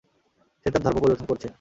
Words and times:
সে 0.65 0.69
তার 0.73 0.81
ধর্ম 0.85 0.97
পরিবর্তন 0.99 1.27
করছে। 1.27 1.47